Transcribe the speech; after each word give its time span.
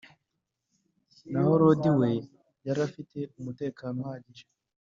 naho 1.31 1.51
lodie 1.61 1.91
we, 1.99 2.11
yari 2.65 2.79
afite 2.87 3.19
umutekano 3.39 3.97
uhagije 4.05 4.45